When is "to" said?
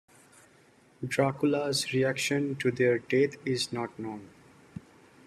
2.55-2.71